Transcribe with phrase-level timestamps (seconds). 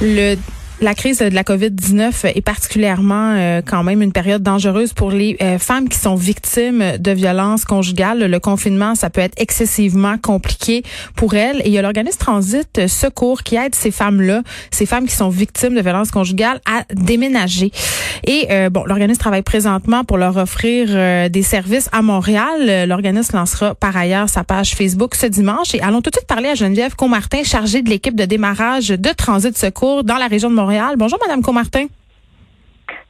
[0.00, 0.36] Le
[0.80, 5.36] la crise de la COVID-19 est particulièrement euh, quand même une période dangereuse pour les
[5.42, 8.30] euh, femmes qui sont victimes de violences conjugales.
[8.30, 10.84] Le confinement, ça peut être excessivement compliqué
[11.16, 11.60] pour elles.
[11.64, 15.30] Et il y a l'organisme Transit Secours qui aide ces femmes-là, ces femmes qui sont
[15.30, 17.72] victimes de violences conjugales, à déménager.
[18.24, 22.86] Et euh, bon, l'organisme travaille présentement pour leur offrir des services à Montréal.
[22.88, 25.74] L'organisme lancera par ailleurs sa page Facebook ce dimanche.
[25.74, 29.10] Et allons tout de suite parler à Geneviève Comartin, chargée de l'équipe de démarrage de
[29.10, 30.67] Transit Secours dans la région de Montréal.
[30.96, 31.86] Bonjour, Madame Comartin.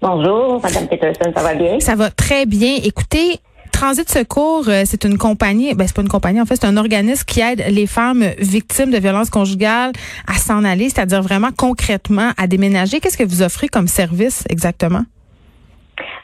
[0.00, 1.80] Bonjour, Madame Peterson, ça va bien?
[1.80, 2.76] Ça va très bien.
[2.84, 3.40] Écoutez,
[3.72, 6.76] Transit Secours, euh, c'est une compagnie, ben c'est pas une compagnie, en fait, c'est un
[6.76, 9.92] organisme qui aide les femmes victimes de violences conjugales
[10.26, 13.00] à s'en aller, c'est-à-dire vraiment concrètement à déménager.
[13.00, 15.02] Qu'est-ce que vous offrez comme service exactement?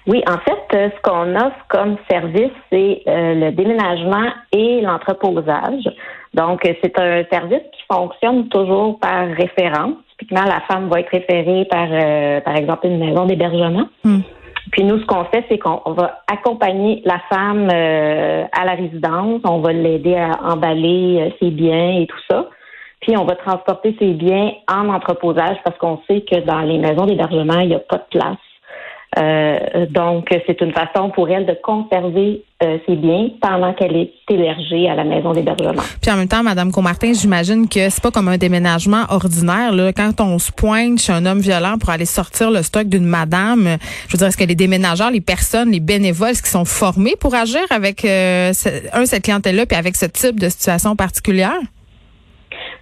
[0.06, 5.88] Oui, en fait, euh, ce qu'on offre comme service, c'est euh, le déménagement et l'entreposage.
[6.34, 11.64] Donc, c'est un service qui fonctionne toujours par référence typiquement, la femme va être référée
[11.66, 13.88] par, euh, par exemple, une maison d'hébergement.
[14.04, 14.20] Hmm.
[14.72, 19.40] Puis nous, ce qu'on fait, c'est qu'on va accompagner la femme euh, à la résidence.
[19.44, 22.48] On va l'aider à emballer euh, ses biens et tout ça.
[23.00, 27.04] Puis on va transporter ses biens en entreposage parce qu'on sait que dans les maisons
[27.04, 28.38] d'hébergement, il n'y a pas de place.
[29.18, 34.12] Euh, donc, c'est une façon pour elle de conserver euh, ses biens pendant qu'elle est
[34.28, 35.82] hébergée à la maison d'hébergement.
[36.02, 39.72] Puis en même temps, Madame Comartin, j'imagine que c'est pas comme un déménagement ordinaire.
[39.72, 39.92] Là.
[39.92, 43.76] Quand on se pointe chez un homme violent pour aller sortir le stock d'une madame,
[44.08, 47.34] je veux dire, est-ce que les déménageurs, les personnes, les bénévoles, qu'ils sont formés pour
[47.34, 48.52] agir avec euh,
[48.92, 51.58] un cette clientèle-là, puis avec ce type de situation particulière?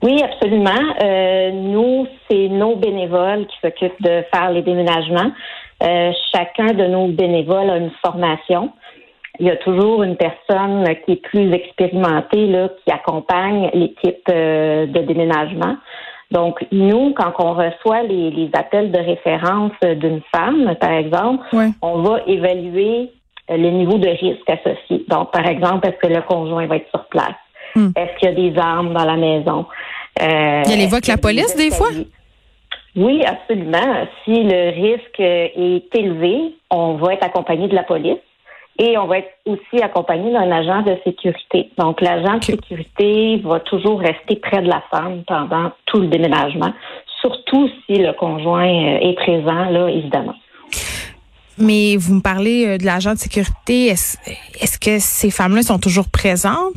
[0.02, 0.82] Oui, absolument.
[1.52, 5.30] nous, c'est nos bénévoles qui s'occupent de faire les déménagements.
[5.82, 8.72] Euh, chacun de nos bénévoles a une formation.
[9.40, 14.86] Il y a toujours une personne qui est plus expérimentée là, qui accompagne l'équipe euh,
[14.86, 15.76] de déménagement.
[16.30, 21.44] Donc, nous, quand on reçoit les, appels de référence d'une femme, par exemple,
[21.82, 23.10] on va évaluer
[23.50, 25.04] euh, le niveau de risque associé.
[25.08, 27.34] Donc, par exemple, est-ce que le conjoint va être sur place?
[27.74, 27.90] Hmm.
[27.96, 29.66] Est-ce qu'il y a des armes dans la maison?
[30.20, 31.88] Euh, il y a les voix la police, des fois?
[32.94, 34.06] Oui, absolument.
[34.24, 38.18] Si le risque est élevé, on va être accompagné de la police
[38.78, 41.70] et on va être aussi accompagné d'un agent de sécurité.
[41.78, 46.72] Donc, l'agent de sécurité va toujours rester près de la femme pendant tout le déménagement,
[47.20, 50.34] surtout si le conjoint euh, est présent, là, évidemment.
[51.58, 53.88] Mais vous me parlez euh, de l'agent de sécurité.
[53.88, 56.74] Est-ce que ces femmes-là sont toujours présentes?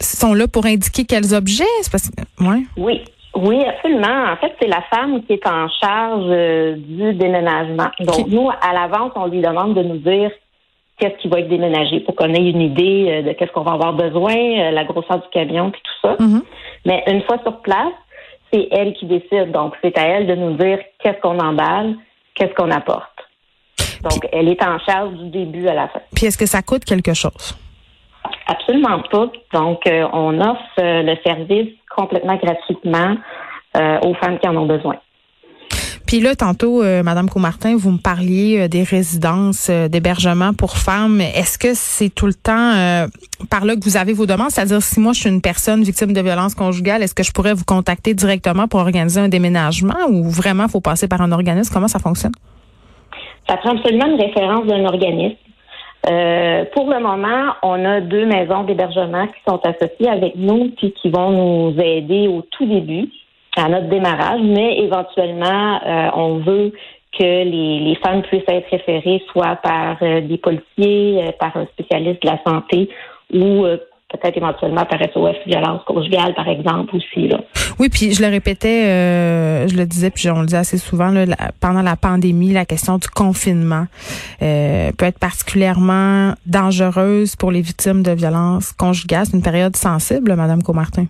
[0.00, 1.64] Sont là pour indiquer quels objets?
[1.90, 2.62] Parce que, ouais.
[2.76, 3.02] Oui,
[3.40, 4.32] oui, absolument.
[4.32, 7.88] En fait, c'est la femme qui est en charge euh, du déménagement.
[8.00, 10.30] Donc, nous, à l'avance, on lui demande de nous dire
[10.98, 13.72] qu'est-ce qui va être déménagé pour qu'on ait une idée euh, de qu'est-ce qu'on va
[13.72, 16.14] avoir besoin, euh, la grosseur du camion, puis tout ça.
[16.16, 16.42] Mm-hmm.
[16.86, 17.92] Mais une fois sur place,
[18.52, 19.52] c'est elle qui décide.
[19.52, 21.94] Donc, c'est à elle de nous dire qu'est-ce qu'on emballe,
[22.34, 23.06] qu'est-ce qu'on apporte.
[24.02, 26.00] Donc, elle est en charge du début à la fin.
[26.14, 27.56] Puis, est-ce que ça coûte quelque chose?
[28.48, 29.30] Absolument pas.
[29.52, 29.82] Donc,
[30.12, 33.16] on offre le service complètement gratuitement
[33.76, 34.96] euh, aux femmes qui en ont besoin.
[36.06, 41.20] Puis là, tantôt, euh, Madame Comartin, vous me parliez euh, des résidences d'hébergement pour femmes.
[41.20, 42.72] Est-ce que c'est tout le temps
[43.50, 44.50] par là que vous avez vos demandes?
[44.50, 47.52] C'est-à-dire, si moi, je suis une personne victime de violence conjugale, est-ce que je pourrais
[47.52, 51.70] vous contacter directement pour organiser un déménagement ou vraiment, il faut passer par un organisme?
[51.74, 52.32] Comment ça fonctionne?
[53.46, 55.36] Ça prend absolument une référence d'un organisme.
[56.06, 60.92] Euh, pour le moment, on a deux maisons d'hébergement qui sont associées avec nous puis
[60.92, 63.08] qui vont nous aider au tout début
[63.56, 66.72] à notre démarrage, mais éventuellement, euh, on veut
[67.18, 72.28] que les, femmes puissent être référées soit par euh, des policiers, par un spécialiste de
[72.28, 72.88] la santé
[73.34, 73.64] ou
[74.08, 77.28] peut-être éventuellement par SOS violence conjugale, par exemple, aussi.
[77.28, 77.40] Là.
[77.78, 81.10] Oui, puis je le répétais, euh, je le disais, puis on le dit assez souvent,
[81.10, 81.24] là,
[81.60, 83.84] pendant la pandémie, la question du confinement
[84.42, 89.26] euh, peut être particulièrement dangereuse pour les victimes de violences conjugales.
[89.26, 91.06] C'est une période sensible, Madame Comartin.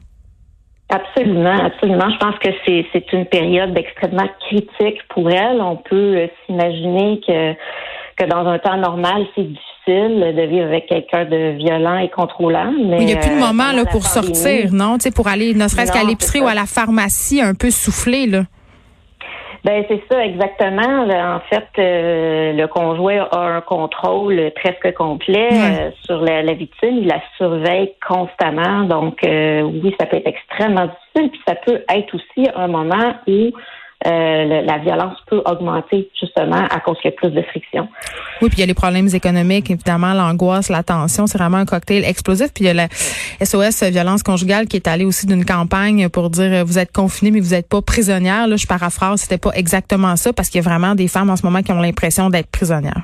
[0.90, 2.10] Absolument, absolument.
[2.10, 5.60] Je pense que c'est, c'est une période extrêmement critique pour elles.
[5.60, 7.54] On peut euh, s'imaginer que
[8.18, 9.46] que dans un temps normal, c'est
[9.88, 12.72] difficile de vivre avec quelqu'un de violent et contrôlant.
[12.78, 14.96] Mais il n'y a plus de euh, moment là, pour sortir, non?
[15.14, 18.42] Pour aller, ne serait-ce qu'à l'épicerie ou à la pharmacie, un peu soufflé, là.
[19.64, 21.02] Ben c'est ça exactement.
[21.02, 26.98] En fait, euh, le conjoint a un contrôle presque complet euh, sur la, victime.
[26.98, 28.84] Il la surveille constamment.
[28.84, 31.30] Donc oui, ça peut être extrêmement difficile.
[31.30, 33.50] Puis ça peut être aussi un moment où
[34.06, 37.88] euh, la violence peut augmenter justement à cause qu'il y a plus de friction.
[38.40, 41.64] Oui, puis il y a les problèmes économiques, évidemment, l'angoisse, la tension, c'est vraiment un
[41.64, 42.52] cocktail explosif.
[42.54, 42.88] Puis il y a la
[43.44, 47.32] SOS violence conjugale qui est allée aussi d'une campagne pour dire euh, vous êtes confinés
[47.32, 48.46] mais vous n'êtes pas prisonnière.
[48.46, 51.36] Là, je paraphrase, c'était pas exactement ça parce qu'il y a vraiment des femmes en
[51.36, 53.02] ce moment qui ont l'impression d'être prisonnières.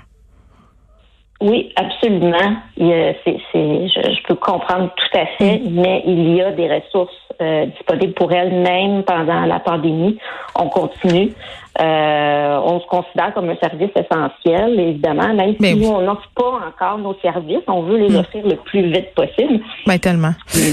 [1.41, 2.57] Oui, absolument.
[2.79, 5.81] je, je, peux comprendre tout à fait, mm.
[5.81, 10.19] mais il y a des ressources euh, disponibles pour elles, même pendant la pandémie.
[10.55, 11.33] On continue.
[11.81, 16.61] Euh, on se considère comme un service essentiel, évidemment, même si nous, on n'offre pas
[16.69, 17.65] encore nos services.
[17.67, 18.21] On veut les mm.
[18.21, 19.61] offrir le plus vite possible.
[19.87, 20.35] Ben, tellement.
[20.55, 20.71] Mm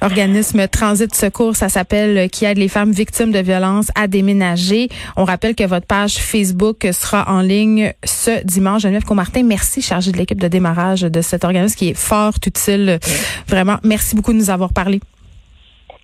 [0.00, 4.88] organisme Transit Secours, ça s'appelle, euh, qui aide les femmes victimes de violences à déménager.
[5.16, 8.82] On rappelle que votre page Facebook sera en ligne ce dimanche.
[8.82, 12.98] Geneviève Comartin, merci, chargée de l'équipe de démarrage de cet organisme qui est fort utile.
[13.46, 15.00] Vraiment, merci beaucoup de nous avoir parlé.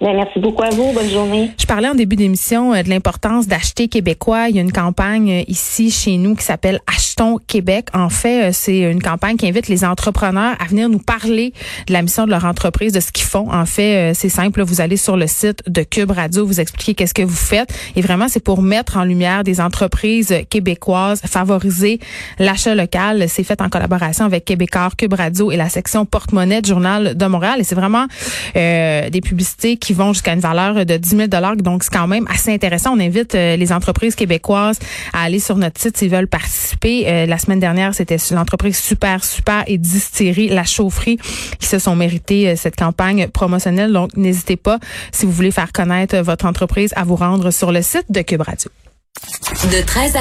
[0.01, 0.93] Ben, merci beaucoup à vous.
[0.93, 1.53] Bonne journée.
[1.59, 4.51] Je parlais en début d'émission euh, de l'importance d'acheter québécois.
[4.51, 6.81] Il y a une campagne euh, ici chez nous qui s'appelle
[7.47, 7.89] Québec.
[7.95, 11.53] En fait, euh, c'est une campagne qui invite les entrepreneurs à venir nous parler
[11.87, 13.51] de la mission de leur entreprise, de ce qu'ils font.
[13.53, 14.63] En fait, c'est simple.
[14.63, 17.73] Vous allez sur le site de Cube Radio, vous expliquez qu'est-ce que vous faites.
[17.97, 22.01] Et vraiment, c'est pour mettre en lumière des entreprises québécoises, favoriser
[22.39, 23.27] l'achat local.
[23.29, 27.27] C'est fait en collaboration avec Québécois, Cube Radio et la section porte-monnaie du Journal de
[27.27, 27.61] Montréal.
[27.61, 28.07] Et c'est vraiment
[28.55, 32.53] des publicités qui vont jusqu'à une valeur de 10 000 Donc, c'est quand même assez
[32.53, 32.97] intéressant.
[32.97, 34.79] On invite euh, les entreprises québécoises
[35.13, 37.06] à aller sur notre site s'ils veulent participer.
[37.07, 41.19] Euh, la semaine dernière, c'était l'entreprise Super Super et Distillerie La Chaufferie
[41.59, 43.93] qui se sont mérités euh, cette campagne promotionnelle.
[43.93, 44.79] Donc, n'hésitez pas,
[45.13, 48.43] si vous voulez faire connaître votre entreprise, à vous rendre sur le site de Cube
[48.43, 48.71] Radio.
[49.73, 50.15] De 13